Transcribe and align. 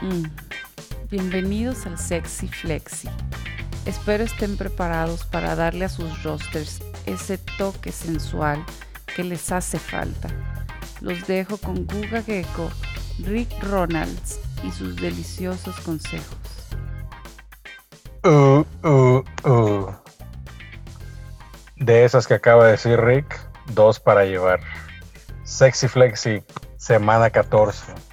Mm. 0.00 0.26
Bienvenidos 1.10 1.84
al 1.86 1.98
Sexy 1.98 2.46
Flexi. 2.46 3.08
Espero 3.84 4.22
estén 4.22 4.56
preparados 4.56 5.24
para 5.24 5.56
darle 5.56 5.86
a 5.86 5.88
sus 5.88 6.22
rosters 6.22 6.80
ese 7.06 7.36
toque 7.36 7.90
sensual 7.90 8.64
que 9.16 9.24
les 9.24 9.50
hace 9.50 9.78
falta. 9.78 10.28
Los 11.00 11.26
dejo 11.26 11.56
con 11.56 11.84
Guga 11.84 12.22
Gecko, 12.22 12.70
Rick 13.24 13.50
Ronalds 13.64 14.38
y 14.62 14.70
sus 14.70 14.94
deliciosos 14.96 15.80
consejos. 15.80 16.38
Uh. 18.22 18.64
De 21.76 22.04
esas 22.04 22.28
que 22.28 22.34
acaba 22.34 22.66
de 22.66 22.72
decir 22.72 23.00
Rick, 23.00 23.40
dos 23.72 23.98
para 23.98 24.24
llevar. 24.24 24.60
Sexy 25.42 25.88
Flexi, 25.88 26.44
semana 26.76 27.30
14. 27.30 28.07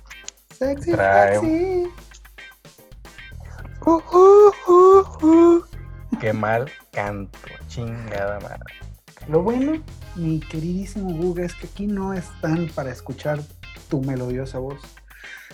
Sexy 0.58 0.92
Trae-. 0.92 1.92
Uh, 3.86 3.92
uh, 3.92 4.52
uh, 4.68 5.26
uh. 5.26 5.66
Qué 6.20 6.32
mal 6.32 6.72
canto, 6.92 7.38
chingada 7.68 8.40
madre. 8.40 8.74
Lo 9.28 9.42
bueno, 9.42 9.84
mi 10.16 10.40
queridísimo 10.40 11.14
Google, 11.14 11.46
es 11.46 11.54
que 11.56 11.68
aquí 11.68 11.88
no 11.88 12.14
están 12.14 12.70
para 12.74 12.92
escuchar 12.92 13.42
tu 13.90 14.02
melodiosa 14.02 14.60
voz, 14.60 14.80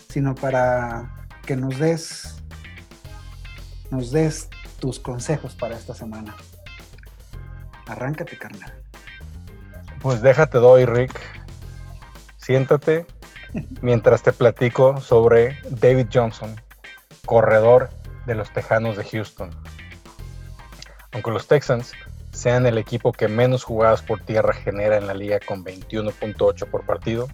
sino 0.10 0.36
para 0.36 1.28
que 1.46 1.56
nos 1.56 1.80
des, 1.80 2.36
nos 3.90 4.12
des 4.12 4.50
tus 4.80 5.00
consejos 5.00 5.56
para 5.56 5.76
esta 5.76 5.96
semana. 5.96 6.36
Arráncate, 7.88 8.38
carnal. 8.38 8.74
Pues 10.02 10.22
déjate 10.22 10.60
doy, 10.60 10.86
Rick. 10.86 11.20
Siéntate 12.38 13.06
mientras 13.82 14.24
te 14.24 14.34
platico 14.34 15.00
sobre 15.02 15.58
David 15.70 16.08
Johnson, 16.14 16.56
corredor 17.26 17.90
de 18.26 18.36
los 18.36 18.52
Tejanos 18.52 18.98
de 18.98 19.04
Houston. 19.04 19.52
Aunque 21.12 21.32
los 21.32 21.48
Texans 21.48 21.94
sean 22.32 22.66
el 22.66 22.78
equipo 22.78 23.12
que 23.12 23.28
menos 23.28 23.64
jugadas 23.64 24.02
por 24.02 24.22
tierra 24.22 24.54
genera 24.54 24.98
en 24.98 25.08
la 25.08 25.14
liga 25.14 25.40
con 25.46 25.64
21.8 25.64 26.70
por 26.70 26.86
partido, 26.86 27.28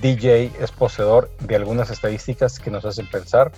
DJ 0.00 0.52
es 0.60 0.72
poseedor 0.72 1.30
de 1.40 1.56
algunas 1.56 1.90
estadísticas 1.90 2.58
que 2.58 2.70
nos 2.70 2.86
hacen 2.86 3.06
pensar 3.10 3.52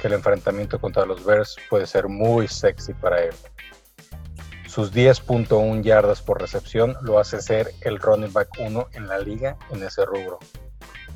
que 0.00 0.06
el 0.06 0.14
enfrentamiento 0.14 0.80
contra 0.80 1.04
los 1.04 1.24
Bears 1.24 1.56
puede 1.68 1.86
ser 1.86 2.08
muy 2.08 2.46
sexy 2.46 2.94
para 2.94 3.24
él. 3.24 3.34
Sus 4.68 4.94
10.1 4.94 5.82
yardas 5.82 6.22
por 6.22 6.40
recepción 6.40 6.96
lo 7.02 7.18
hace 7.18 7.42
ser 7.42 7.72
el 7.80 7.98
running 7.98 8.32
back 8.32 8.50
1 8.60 8.88
en 8.92 9.08
la 9.08 9.18
liga 9.18 9.56
en 9.72 9.82
ese 9.82 10.06
rubro. 10.06 10.38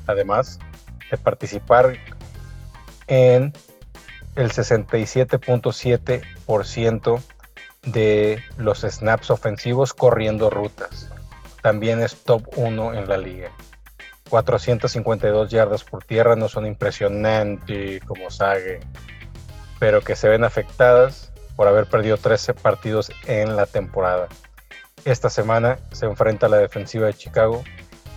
Además 0.07 0.59
de 1.11 1.17
participar 1.17 1.97
en 3.07 3.53
el 4.35 4.51
67.7% 4.51 7.21
de 7.83 8.43
los 8.57 8.81
snaps 8.81 9.29
ofensivos 9.29 9.93
corriendo 9.93 10.49
rutas. 10.49 11.11
También 11.61 12.01
es 12.01 12.23
top 12.23 12.47
1 12.55 12.93
en 12.93 13.07
la 13.07 13.17
liga. 13.17 13.51
452 14.29 15.51
yardas 15.51 15.83
por 15.83 16.03
tierra 16.03 16.35
no 16.35 16.49
son 16.49 16.65
impresionantes 16.65 18.03
como 18.05 18.31
Sage, 18.31 18.79
pero 19.79 20.01
que 20.01 20.15
se 20.15 20.27
ven 20.27 20.43
afectadas 20.43 21.31
por 21.55 21.67
haber 21.67 21.85
perdido 21.85 22.17
13 22.17 22.55
partidos 22.55 23.11
en 23.27 23.55
la 23.55 23.67
temporada. 23.67 24.27
Esta 25.05 25.29
semana 25.29 25.77
se 25.91 26.07
enfrenta 26.07 26.47
a 26.47 26.49
la 26.49 26.57
defensiva 26.57 27.05
de 27.05 27.13
Chicago, 27.13 27.63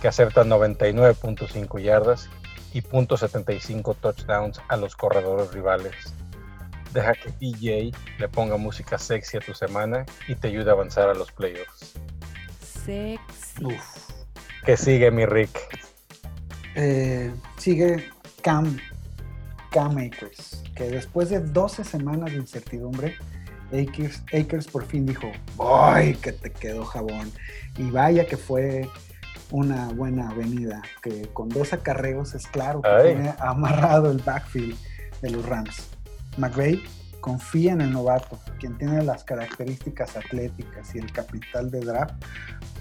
que 0.01 0.07
acepta 0.07 0.43
99.5 0.43 1.81
yardas 1.81 2.29
y 2.73 2.81
.75 2.81 3.95
touchdowns 3.99 4.61
a 4.67 4.77
los 4.77 4.95
corredores 4.95 5.51
rivales. 5.53 5.93
Deja 6.93 7.13
que 7.13 7.31
DJ 7.39 7.91
le 8.17 8.29
ponga 8.29 8.57
música 8.57 8.97
sexy 8.97 9.37
a 9.37 9.41
tu 9.41 9.53
semana 9.53 10.05
y 10.27 10.35
te 10.35 10.47
ayude 10.47 10.69
a 10.69 10.73
avanzar 10.73 11.09
a 11.09 11.13
los 11.13 11.31
playoffs. 11.31 11.93
Sexy. 12.61 13.65
Uf. 13.65 14.09
Que 14.65 14.77
sigue 14.77 15.11
mi 15.11 15.25
Rick. 15.25 15.51
Eh, 16.75 17.31
sigue 17.57 18.09
Cam, 18.41 18.77
Cam 19.71 19.97
Akers, 19.97 20.63
que 20.75 20.85
después 20.85 21.29
de 21.29 21.39
12 21.39 21.83
semanas 21.83 22.31
de 22.31 22.37
incertidumbre, 22.37 23.15
Akers, 23.67 24.23
Akers 24.33 24.67
por 24.67 24.85
fin 24.85 25.05
dijo, 25.05 25.31
¡ay, 25.59 26.15
que 26.15 26.31
te 26.31 26.51
quedó 26.51 26.85
jabón! 26.85 27.31
Y 27.77 27.91
vaya 27.91 28.25
que 28.25 28.37
fue 28.37 28.87
una 29.51 29.87
buena 29.89 30.29
avenida, 30.29 30.81
que 31.01 31.27
con 31.33 31.49
dos 31.49 31.73
acarreos 31.73 32.35
es 32.35 32.47
claro 32.47 32.81
que 32.81 32.89
Ay. 32.89 33.13
tiene 33.13 33.33
amarrado 33.39 34.11
el 34.11 34.19
backfield 34.19 34.77
de 35.21 35.29
los 35.31 35.45
Rams. 35.45 35.89
McVay 36.37 36.83
confía 37.19 37.73
en 37.73 37.81
el 37.81 37.91
novato, 37.91 38.39
quien 38.59 38.77
tiene 38.77 39.03
las 39.03 39.23
características 39.23 40.15
atléticas 40.15 40.95
y 40.95 40.99
el 40.99 41.11
capital 41.11 41.69
de 41.69 41.81
draft 41.81 42.15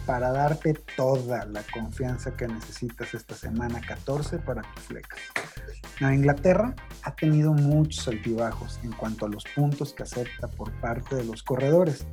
para 0.07 0.31
darte 0.31 0.73
toda 0.97 1.45
la 1.47 1.63
confianza 1.65 2.35
que 2.35 2.49
necesitas 2.49 3.13
esta 3.13 3.35
semana 3.35 3.81
14 3.87 4.39
para 4.39 4.63
tu 4.63 4.81
flex. 4.81 5.09
Nueva 6.01 6.15
Inglaterra 6.15 6.75
ha 7.03 7.15
tenido 7.15 7.53
muchos 7.53 8.09
altibajos 8.09 8.81
en 8.85 8.93
cuanto 8.93 9.27
a 9.27 9.29
los 9.29 9.45
puntos 9.55 9.93
que 9.93 10.05
acepta 10.05 10.49
por 10.49 10.73
parte 10.81 11.17
de 11.17 11.25
los 11.25 11.43
corredores, 11.43 12.07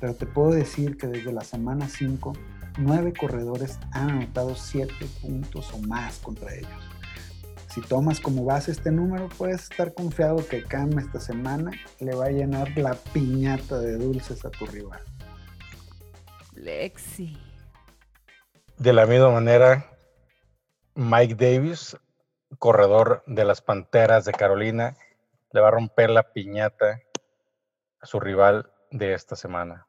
pero 0.00 0.14
te 0.14 0.26
puedo 0.26 0.50
decir 0.50 0.98
que 0.98 1.06
desde 1.06 1.32
la 1.32 1.42
semana 1.42 1.88
5, 1.88 2.34
nueve 2.78 3.12
corredores 3.12 3.78
han 3.92 4.10
anotado 4.10 4.54
7 4.54 4.92
puntos 5.20 5.72
o 5.72 5.78
más 5.78 6.18
contra 6.18 6.54
ellos. 6.54 6.70
Si 7.68 7.82
tomas 7.82 8.18
como 8.20 8.44
base 8.44 8.70
este 8.70 8.90
número, 8.90 9.28
puedes 9.36 9.64
estar 9.64 9.92
confiado 9.92 10.46
que 10.48 10.64
Cam 10.64 10.98
esta 10.98 11.20
semana 11.20 11.70
le 12.00 12.14
va 12.14 12.26
a 12.26 12.30
llenar 12.30 12.76
la 12.78 12.94
piñata 12.94 13.78
de 13.78 13.98
dulces 13.98 14.44
a 14.44 14.50
tu 14.50 14.66
rival. 14.66 15.00
Lexi. 16.54 17.38
De 18.78 18.92
la 18.92 19.06
misma 19.06 19.30
manera, 19.30 19.90
Mike 20.94 21.34
Davis, 21.34 21.96
corredor 22.58 23.22
de 23.26 23.44
las 23.44 23.60
Panteras 23.60 24.24
de 24.24 24.32
Carolina, 24.32 24.96
le 25.52 25.60
va 25.60 25.68
a 25.68 25.72
romper 25.72 26.10
la 26.10 26.32
piñata 26.32 27.00
a 28.00 28.06
su 28.06 28.18
rival 28.18 28.72
de 28.90 29.12
esta 29.12 29.36
semana. 29.36 29.86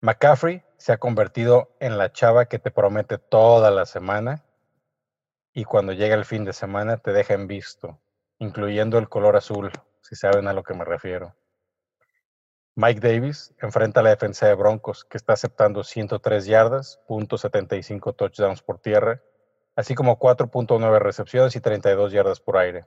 McCaffrey 0.00 0.62
se 0.84 0.92
ha 0.92 0.98
convertido 0.98 1.74
en 1.80 1.96
la 1.96 2.12
chava 2.12 2.44
que 2.44 2.58
te 2.58 2.70
promete 2.70 3.16
toda 3.16 3.70
la 3.70 3.86
semana 3.86 4.44
y 5.54 5.64
cuando 5.64 5.94
llega 5.94 6.14
el 6.14 6.26
fin 6.26 6.44
de 6.44 6.52
semana 6.52 6.98
te 6.98 7.14
deja 7.14 7.32
en 7.32 7.46
visto, 7.46 8.02
incluyendo 8.38 8.98
el 8.98 9.08
color 9.08 9.34
azul, 9.34 9.72
si 10.02 10.14
saben 10.14 10.46
a 10.46 10.52
lo 10.52 10.62
que 10.62 10.74
me 10.74 10.84
refiero. 10.84 11.34
Mike 12.74 13.00
Davis 13.00 13.54
enfrenta 13.62 14.00
a 14.00 14.02
la 14.02 14.10
defensa 14.10 14.46
de 14.46 14.52
Broncos, 14.52 15.06
que 15.06 15.16
está 15.16 15.32
aceptando 15.32 15.84
103 15.84 16.44
yardas, 16.44 17.00
.75 17.08 18.14
touchdowns 18.14 18.60
por 18.60 18.78
tierra, 18.78 19.22
así 19.76 19.94
como 19.94 20.18
4.9 20.18 20.98
recepciones 20.98 21.56
y 21.56 21.62
32 21.62 22.12
yardas 22.12 22.40
por 22.40 22.58
aire. 22.58 22.84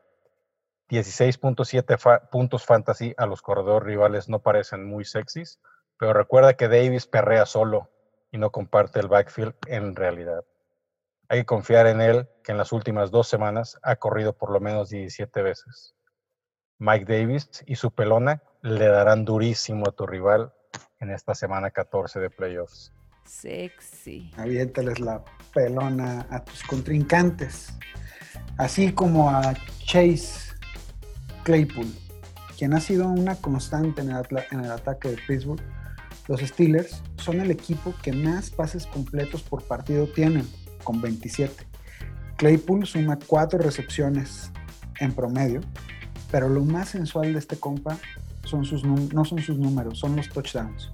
16.7 0.90 1.98
fa- 1.98 2.30
puntos 2.30 2.64
fantasy 2.64 3.16
a 3.18 3.26
los 3.26 3.42
corredores 3.42 3.88
rivales 3.88 4.30
no 4.30 4.44
parecen 4.44 4.86
muy 4.86 5.04
sexys, 5.04 5.60
pero 5.98 6.14
recuerda 6.14 6.56
que 6.56 6.68
Davis 6.68 7.08
perrea 7.08 7.46
solo 7.46 7.90
y 8.32 8.38
no 8.38 8.52
comparte 8.52 9.00
el 9.00 9.08
backfield 9.08 9.56
en 9.68 9.96
realidad. 9.96 10.44
Hay 11.30 11.40
que 11.40 11.46
confiar 11.46 11.88
en 11.88 12.02
él, 12.02 12.30
que 12.44 12.52
en 12.52 12.58
las 12.58 12.72
últimas 12.72 13.12
dos 13.12 13.28
semanas 13.28 13.78
ha 13.84 13.98
corrido 13.98 14.34
por 14.34 14.52
lo 14.52 14.60
menos 14.60 14.90
17 14.90 15.42
veces. 15.42 15.96
Mike 16.80 17.06
Davis 17.12 17.64
y 17.66 17.76
su 17.76 17.92
pelona 17.92 18.42
le 18.62 18.88
darán 18.88 19.26
durísimo 19.26 19.88
a 19.88 19.92
tu 19.92 20.06
rival 20.06 20.54
en 21.00 21.12
esta 21.12 21.36
semana 21.36 21.72
14 21.72 22.20
de 22.20 22.30
playoffs. 22.30 22.94
Sexy. 23.26 24.32
aviéntales 24.38 25.00
la 25.00 25.24
pelona 25.54 26.26
a 26.30 26.44
tus 26.46 26.64
contrincantes, 26.64 27.78
así 28.58 28.94
como 28.94 29.30
a 29.30 29.54
Chase 29.80 30.54
Claypool, 31.44 31.88
quien 32.58 32.74
ha 32.74 32.80
sido 32.80 33.08
una 33.08 33.36
constante 33.36 34.02
en 34.02 34.12
el, 34.12 34.26
en 34.52 34.64
el 34.64 34.72
ataque 34.72 35.10
de 35.10 35.18
Pittsburgh. 35.28 35.62
Los 36.28 36.42
Steelers 36.42 37.02
son 37.18 37.40
el 37.40 37.52
equipo 37.52 37.94
que 38.04 38.12
más 38.12 38.50
pases 38.50 38.86
completos 38.86 39.44
por 39.44 39.64
partido 39.64 40.08
tienen, 40.08 40.48
con 40.84 41.02
27. 41.02 41.66
Claypool 42.38 42.86
suma 42.86 43.18
4 43.26 43.60
recepciones 43.60 44.52
en 45.00 45.14
promedio, 45.14 45.62
pero 46.32 46.50
lo 46.50 46.64
más 46.64 46.90
sensual 46.90 47.34
de 47.34 47.40
este 47.40 47.58
compa 47.58 47.98
son 48.44 48.66
sus 48.66 48.84
no 48.84 49.26
son 49.26 49.40
sus 49.40 49.58
números, 49.58 50.00
son 50.00 50.16
los 50.16 50.30
touchdowns. 50.30 50.92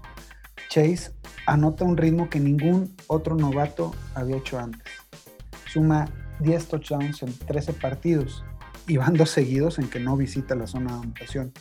Chase 0.69 1.12
anota 1.45 1.83
un 1.83 1.97
ritmo 1.97 2.29
que 2.29 2.39
ningún 2.39 2.95
otro 3.07 3.36
novato 3.36 3.94
había 4.15 4.38
hecho 4.38 4.59
antes. 4.59 4.91
Suma 5.71 6.07
10 6.39 6.68
touchdowns 6.68 7.24
en 7.24 7.33
13 7.38 7.74
partidos 7.74 8.44
y 8.88 8.97
van 8.97 9.13
dos 9.13 9.29
seguidos 9.29 9.79
en 9.79 9.89
que 9.89 10.00
no 10.00 10.18
visita 10.18 10.56
la 10.56 10.68
zona 10.68 10.94
de 10.94 11.01
anotación. 11.01 11.53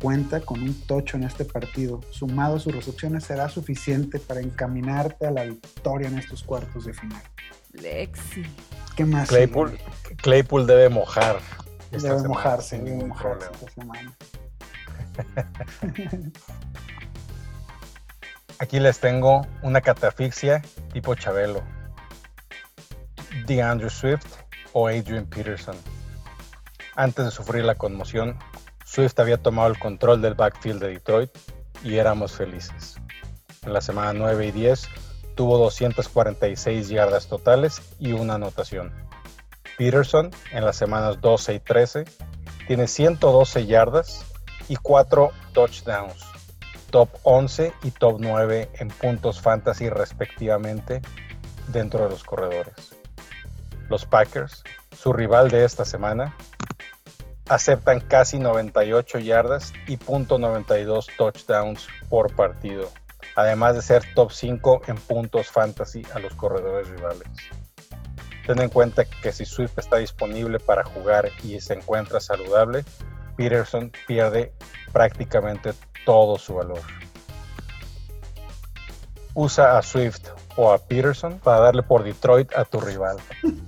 Cuenta 0.00 0.40
con 0.40 0.62
un 0.62 0.74
tocho 0.86 1.16
en 1.16 1.24
este 1.24 1.44
partido. 1.44 2.00
Sumado 2.10 2.56
a 2.56 2.60
sus 2.60 2.74
recepciones 2.74 3.24
será 3.24 3.48
suficiente 3.48 4.18
para 4.18 4.40
encaminarte 4.40 5.26
a 5.26 5.30
la 5.30 5.44
victoria 5.44 6.08
en 6.08 6.18
estos 6.18 6.42
cuartos 6.42 6.84
de 6.84 6.92
final. 6.92 7.22
Lexi. 7.72 8.42
¿Qué 8.96 9.04
más? 9.04 9.28
Claypool, 9.28 9.78
Claypool 10.18 10.66
debe 10.66 10.88
mojar 10.88 11.38
esta 11.90 12.08
Debe 12.08 12.20
semana, 12.20 12.28
mojarse, 12.28 12.76
sin 12.76 12.84
debe 12.84 13.04
mojarse 13.06 13.46
problema. 13.46 13.56
esta 13.56 13.72
semana. 13.80 14.16
Aquí 18.60 18.80
les 18.80 18.98
tengo 18.98 19.46
una 19.62 19.80
catafixia 19.80 20.62
tipo 20.92 21.14
Chabelo. 21.14 21.62
DeAndre 23.46 23.88
Swift 23.90 24.26
o 24.72 24.88
Adrian 24.88 25.26
Peterson. 25.26 25.76
Antes 26.96 27.24
de 27.26 27.30
sufrir 27.30 27.64
la 27.64 27.76
conmoción, 27.76 28.36
Swift 28.88 29.20
había 29.20 29.36
tomado 29.36 29.68
el 29.68 29.78
control 29.78 30.22
del 30.22 30.32
backfield 30.32 30.80
de 30.80 30.88
Detroit 30.88 31.30
y 31.84 31.96
éramos 31.96 32.32
felices. 32.32 32.96
En 33.62 33.74
la 33.74 33.82
semana 33.82 34.14
9 34.14 34.46
y 34.46 34.50
10 34.50 34.88
tuvo 35.34 35.58
246 35.58 36.88
yardas 36.88 37.28
totales 37.28 37.82
y 37.98 38.12
una 38.12 38.36
anotación. 38.36 38.90
Peterson 39.76 40.30
en 40.52 40.64
las 40.64 40.76
semanas 40.76 41.20
12 41.20 41.54
y 41.54 41.60
13 41.60 42.04
tiene 42.66 42.88
112 42.88 43.66
yardas 43.66 44.24
y 44.68 44.76
4 44.76 45.32
touchdowns, 45.52 46.24
top 46.90 47.10
11 47.24 47.74
y 47.82 47.90
top 47.90 48.16
9 48.18 48.70
en 48.72 48.88
puntos 48.88 49.38
fantasy 49.42 49.90
respectivamente 49.90 51.02
dentro 51.68 52.04
de 52.04 52.08
los 52.08 52.24
corredores. 52.24 52.94
Los 53.90 54.06
Packers, 54.06 54.64
su 54.96 55.12
rival 55.12 55.50
de 55.50 55.66
esta 55.66 55.84
semana, 55.84 56.34
aceptan 57.48 58.00
casi 58.00 58.38
98 58.38 59.18
yardas 59.18 59.72
y 59.86 59.96
.92 59.96 61.06
touchdowns 61.16 61.88
por 62.08 62.34
partido, 62.34 62.90
además 63.36 63.74
de 63.74 63.82
ser 63.82 64.02
top 64.14 64.32
5 64.32 64.82
en 64.86 64.96
puntos 64.96 65.48
fantasy 65.48 66.02
a 66.14 66.18
los 66.18 66.34
corredores 66.34 66.88
rivales. 66.88 67.28
Ten 68.46 68.60
en 68.60 68.70
cuenta 68.70 69.04
que 69.04 69.32
si 69.32 69.44
Swift 69.44 69.78
está 69.78 69.96
disponible 69.96 70.58
para 70.58 70.84
jugar 70.84 71.30
y 71.42 71.60
se 71.60 71.74
encuentra 71.74 72.20
saludable, 72.20 72.84
Peterson 73.36 73.92
pierde 74.06 74.52
prácticamente 74.92 75.74
todo 76.06 76.38
su 76.38 76.54
valor. 76.54 76.80
Usa 79.34 79.78
a 79.78 79.82
Swift 79.82 80.28
o 80.56 80.72
a 80.72 80.78
Peterson 80.78 81.38
para 81.38 81.60
darle 81.60 81.82
por 81.82 82.02
Detroit 82.02 82.52
a 82.54 82.64
tu 82.64 82.80
rival. 82.80 83.18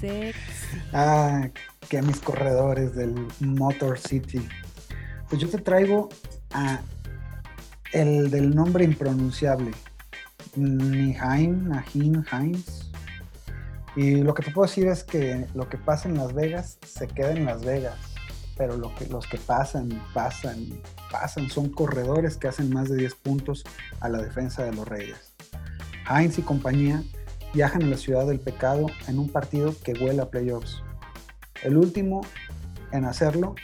Sexy. 0.00 0.82
Ah, 0.92 1.48
que 1.88 2.02
mis 2.02 2.20
corredores 2.20 2.94
del 2.94 3.14
Motor 3.40 3.98
City. 3.98 4.46
Pues 5.28 5.40
yo 5.40 5.48
te 5.48 5.58
traigo 5.58 6.08
a 6.52 6.80
el 7.92 8.30
del 8.30 8.54
nombre 8.54 8.84
impronunciable. 8.84 9.70
Nihaim, 10.56 11.68
Nahim, 11.68 12.24
Hines. 12.32 12.90
Y 13.96 14.16
lo 14.16 14.34
que 14.34 14.42
te 14.42 14.50
puedo 14.50 14.66
decir 14.66 14.88
es 14.88 15.04
que 15.04 15.46
lo 15.54 15.68
que 15.68 15.78
pasa 15.78 16.08
en 16.08 16.16
Las 16.16 16.34
Vegas 16.34 16.78
se 16.84 17.06
queda 17.06 17.32
en 17.32 17.44
Las 17.44 17.64
Vegas. 17.64 17.96
Pero 18.56 18.76
lo 18.76 18.94
que, 18.94 19.06
los 19.06 19.26
que 19.26 19.38
pasan, 19.38 19.88
pasan, 20.12 20.80
pasan 21.10 21.48
son 21.50 21.70
corredores 21.70 22.36
que 22.36 22.48
hacen 22.48 22.72
más 22.72 22.88
de 22.88 22.96
10 22.96 23.14
puntos 23.16 23.64
a 24.00 24.08
la 24.08 24.18
defensa 24.18 24.64
de 24.64 24.72
los 24.72 24.86
Raiders. 24.86 25.34
Hines 26.08 26.38
y 26.38 26.42
compañía 26.42 27.02
viajan 27.52 27.84
a 27.84 27.86
la 27.86 27.96
ciudad 27.96 28.26
del 28.26 28.40
pecado 28.40 28.86
en 29.06 29.18
un 29.18 29.28
partido 29.28 29.74
que 29.82 29.92
huele 29.92 30.22
a 30.22 30.30
playoffs. 30.30 30.82
El 31.64 31.78
último 31.78 32.20
en 32.92 33.06
hacerlo, 33.06 33.54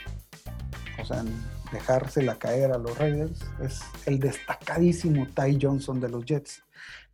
o 1.00 1.05
sea, 1.05 1.20
en 1.20 1.29
dejársela 1.70 2.38
caer 2.38 2.73
a 2.73 2.79
los 2.79 2.97
Raiders, 2.97 3.43
es 3.61 3.82
el 4.06 4.19
destacadísimo 4.19 5.26
Ty 5.26 5.58
Johnson 5.61 6.00
de 6.00 6.08
los 6.08 6.25
Jets, 6.25 6.64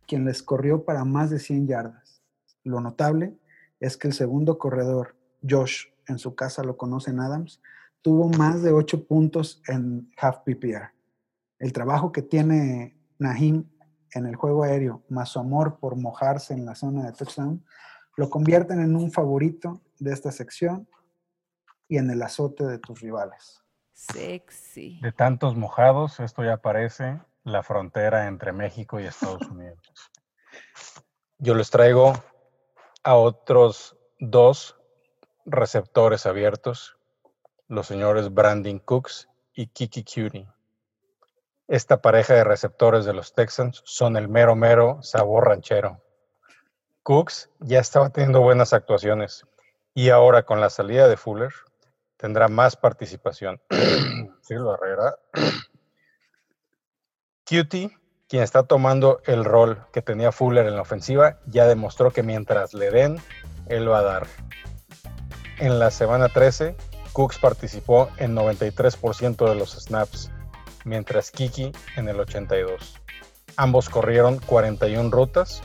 quien 0.07 0.23
les 0.23 0.41
corrió 0.41 0.85
para 0.85 1.03
más 1.03 1.29
de 1.29 1.39
100 1.39 1.67
yardas. 1.67 2.23
Lo 2.63 2.79
notable 2.79 3.37
es 3.81 3.97
que 3.97 4.07
el 4.07 4.13
segundo 4.13 4.57
corredor, 4.57 5.17
Josh, 5.47 5.87
en 6.07 6.19
su 6.19 6.35
casa 6.35 6.63
lo 6.63 6.77
conocen 6.77 7.19
Adams, 7.19 7.61
tuvo 8.01 8.29
más 8.29 8.63
de 8.63 8.71
8 8.71 9.07
puntos 9.07 9.61
en 9.67 10.09
half 10.15 10.37
PPR. 10.45 10.93
El 11.59 11.73
trabajo 11.73 12.13
que 12.13 12.21
tiene 12.21 12.97
Nahim 13.19 13.65
en 14.13 14.25
el 14.25 14.37
juego 14.37 14.63
aéreo, 14.63 15.03
más 15.09 15.27
su 15.27 15.39
amor 15.39 15.79
por 15.81 15.97
mojarse 15.97 16.53
en 16.53 16.65
la 16.65 16.75
zona 16.75 17.03
de 17.05 17.11
touchdown, 17.11 17.61
lo 18.15 18.29
convierten 18.29 18.79
en 18.79 18.95
un 18.95 19.11
favorito 19.11 19.81
de 19.99 20.13
esta 20.13 20.31
sección 20.31 20.87
y 21.87 21.97
en 21.97 22.09
el 22.09 22.21
azote 22.21 22.65
de 22.65 22.79
tus 22.79 23.01
rivales. 23.01 23.63
Sexy. 23.93 24.99
De 25.01 25.11
tantos 25.11 25.55
mojados, 25.55 26.19
esto 26.19 26.43
ya 26.43 26.57
parece 26.57 27.19
la 27.43 27.63
frontera 27.63 28.27
entre 28.27 28.51
México 28.51 28.99
y 28.99 29.05
Estados 29.05 29.41
Unidos. 29.49 29.79
Yo 31.39 31.55
les 31.55 31.69
traigo 31.69 32.13
a 33.03 33.15
otros 33.15 33.97
dos 34.19 34.77
receptores 35.45 36.25
abiertos, 36.25 36.97
los 37.67 37.87
señores 37.87 38.33
Brandon 38.33 38.79
Cooks 38.79 39.29
y 39.53 39.67
Kiki 39.67 40.03
Cutie. 40.03 40.47
Esta 41.67 42.01
pareja 42.01 42.33
de 42.33 42.43
receptores 42.43 43.05
de 43.05 43.13
los 43.13 43.33
Texans 43.33 43.81
son 43.85 44.15
el 44.17 44.29
mero 44.29 44.55
mero 44.55 45.01
sabor 45.01 45.47
ranchero. 45.47 46.01
Cooks 47.03 47.49
ya 47.59 47.79
estaba 47.79 48.09
teniendo 48.09 48.41
buenas 48.41 48.73
actuaciones 48.73 49.45
y 49.97 50.11
ahora 50.11 50.43
con 50.43 50.61
la 50.61 50.69
salida 50.69 51.07
de 51.07 51.17
Fuller 51.17 51.51
tendrá 52.17 52.49
más 52.49 52.75
participación. 52.75 53.59
Silva 54.41 54.75
Herrera. 54.75 55.15
Cutie, 57.43 57.97
quien 58.29 58.43
está 58.43 58.61
tomando 58.61 59.21
el 59.25 59.43
rol 59.43 59.87
que 59.91 60.03
tenía 60.03 60.31
Fuller 60.31 60.67
en 60.67 60.75
la 60.75 60.83
ofensiva, 60.83 61.39
ya 61.47 61.65
demostró 61.65 62.11
que 62.11 62.21
mientras 62.21 62.75
le 62.75 62.91
den, 62.91 63.19
él 63.69 63.89
va 63.89 63.97
a 63.97 64.03
dar. 64.03 64.27
En 65.57 65.79
la 65.79 65.89
semana 65.89 66.29
13, 66.29 66.75
Cooks 67.11 67.39
participó 67.39 68.11
en 68.17 68.35
93% 68.35 69.49
de 69.49 69.55
los 69.55 69.71
snaps, 69.71 70.29
mientras 70.85 71.31
Kiki 71.31 71.71
en 71.95 72.07
el 72.07 72.19
82. 72.19 73.01
Ambos 73.55 73.89
corrieron 73.89 74.37
41 74.37 75.09
rutas, 75.09 75.63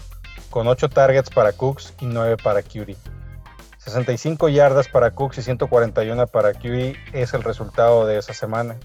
con 0.48 0.68
8 0.68 0.88
targets 0.88 1.28
para 1.28 1.52
Cooks 1.52 1.92
y 2.00 2.06
9 2.06 2.38
para 2.42 2.62
Cutie. 2.62 2.96
65 3.84 4.48
yardas 4.48 4.88
para 4.88 5.10
Cooks 5.10 5.38
y 5.38 5.42
141 5.42 6.28
para 6.28 6.52
Cutie 6.54 6.96
es 7.12 7.34
el 7.34 7.42
resultado 7.42 8.06
de 8.06 8.16
esa 8.16 8.32
semana. 8.32 8.76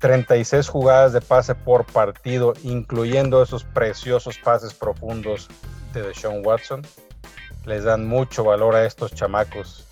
36 0.00 0.68
jugadas 0.68 1.12
de 1.12 1.20
pase 1.20 1.54
por 1.54 1.86
partido, 1.86 2.54
incluyendo 2.64 3.42
esos 3.42 3.62
preciosos 3.62 4.38
pases 4.38 4.74
profundos 4.74 5.48
de 5.92 6.02
Deshaun 6.02 6.44
Watson, 6.44 6.82
les 7.64 7.84
dan 7.84 8.06
mucho 8.06 8.42
valor 8.42 8.74
a 8.74 8.84
estos 8.86 9.14
chamacos 9.14 9.86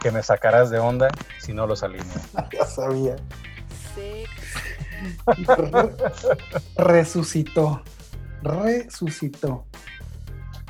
que 0.00 0.12
me 0.12 0.22
sacarás 0.22 0.70
de 0.70 0.78
onda 0.78 1.08
si 1.40 1.52
no 1.52 1.66
los 1.66 1.82
alineo. 1.82 2.06
ya 2.52 2.64
sabía. 2.64 3.16
Resucitó. 6.76 7.82
Resucitó. 8.42 9.66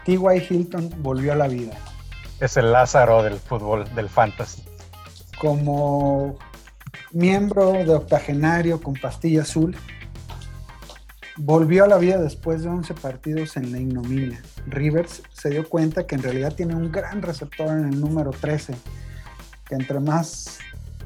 T.Y. 0.06 0.46
Hilton 0.48 0.90
volvió 1.02 1.34
a 1.34 1.36
la 1.36 1.46
vida. 1.46 1.76
Es 2.40 2.56
el 2.56 2.70
Lázaro 2.70 3.24
del 3.24 3.34
fútbol, 3.34 3.92
del 3.96 4.08
fantasy. 4.08 4.62
Como 5.40 6.38
miembro 7.10 7.72
de 7.72 7.90
octogenario 7.90 8.80
con 8.80 8.94
pastilla 8.94 9.42
azul, 9.42 9.76
volvió 11.36 11.82
a 11.84 11.88
la 11.88 11.98
vida 11.98 12.18
después 12.18 12.62
de 12.62 12.68
11 12.68 12.94
partidos 12.94 13.56
en 13.56 13.72
la 13.72 13.78
ignominia. 13.80 14.40
Rivers 14.66 15.22
se 15.32 15.50
dio 15.50 15.68
cuenta 15.68 16.06
que 16.06 16.14
en 16.14 16.22
realidad 16.22 16.54
tiene 16.54 16.76
un 16.76 16.92
gran 16.92 17.22
receptor 17.22 17.68
en 17.68 17.88
el 17.88 18.00
número 18.00 18.30
13, 18.30 18.74
que 19.68 19.74
entre 19.74 19.98
más 19.98 20.58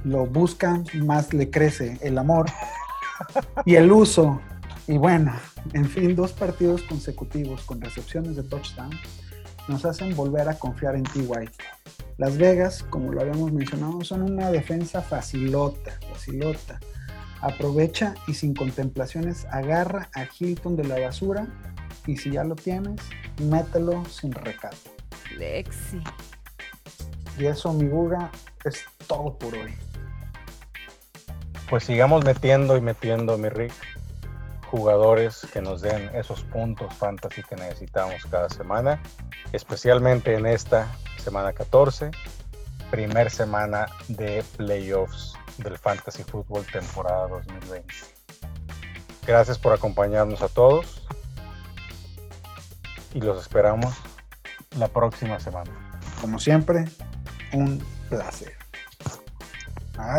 lo 0.05 0.27
buscan, 0.27 0.85
más 0.95 1.33
le 1.33 1.49
crece 1.49 1.99
el 2.03 2.19
amor 2.19 2.47
y 3.65 3.77
el 3.77 3.91
uso. 3.91 4.39
Y 4.87 4.99
bueno, 4.99 5.33
en 5.73 5.89
fin, 5.89 6.15
dos 6.15 6.33
partidos 6.33 6.83
consecutivos 6.83 7.63
con 7.63 7.81
recepciones 7.81 8.37
de 8.37 8.43
touchdown 8.43 8.91
nos 9.69 9.85
hacen 9.85 10.15
volver 10.15 10.49
a 10.49 10.55
confiar 10.55 10.97
en 10.97 11.05
T.Y. 11.05 11.49
Las 12.19 12.37
Vegas, 12.37 12.83
como 12.83 13.13
lo 13.13 13.21
habíamos 13.21 13.53
mencionado, 13.53 14.03
son 14.03 14.23
una 14.23 14.51
defensa 14.51 15.03
facilota, 15.03 15.99
facilota. 16.13 16.79
Aprovecha 17.41 18.15
y 18.27 18.35
sin 18.35 18.55
contemplaciones 18.55 19.47
agarra 19.51 20.09
a 20.15 20.27
Hilton 20.27 20.77
de 20.77 20.85
la 20.85 21.01
basura 21.01 21.49
y 22.07 22.17
si 22.17 22.31
ya 22.31 22.45
lo 22.45 22.55
tienes, 22.55 23.01
mételo 23.43 24.05
sin 24.05 24.33
recato. 24.33 24.77
Lexi. 25.37 26.03
Y 27.39 27.47
eso, 27.47 27.73
mi 27.73 27.89
buga, 27.89 28.31
es 28.65 28.85
todo 29.07 29.37
por 29.39 29.55
hoy. 29.55 29.75
Pues 31.69 31.85
sigamos 31.85 32.25
metiendo 32.25 32.77
y 32.77 32.81
metiendo, 32.81 33.39
mi 33.39 33.49
Rick, 33.49 33.73
jugadores 34.73 35.47
que 35.53 35.61
nos 35.61 35.83
den 35.83 36.11
esos 36.15 36.43
puntos 36.45 36.95
fantasy 36.95 37.43
que 37.43 37.57
necesitamos 37.57 38.25
cada 38.31 38.49
semana, 38.49 39.03
especialmente 39.53 40.35
en 40.35 40.47
esta 40.47 40.91
semana 41.23 41.53
14, 41.53 42.11
primer 42.91 43.31
semana 43.31 43.87
de 44.09 44.43
playoffs 44.57 45.35
del 45.59 45.77
Fantasy 45.77 46.25
Football 46.25 46.65
temporada 46.73 47.29
2020. 47.29 47.95
Gracias 49.27 49.59
por 49.59 49.75
acompañarnos 49.75 50.41
a 50.41 50.49
todos 50.49 51.07
y 53.13 53.21
los 53.21 53.43
esperamos 53.43 53.95
la 54.79 54.89
próxima 54.89 55.39
semana. 55.39 55.71
Como 56.19 56.39
siempre, 56.39 56.87
un 57.53 57.85
placer. 58.09 58.57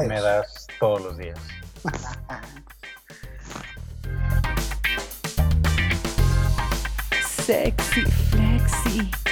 Me 0.07 0.21
das 0.21 0.67
todos 0.79 1.01
los 1.01 1.17
días. 1.17 1.39
Sexy 7.45 8.05
Flexi. 8.31 9.22